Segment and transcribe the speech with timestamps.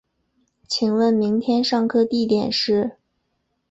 [0.67, 2.97] 请问明天上课地点是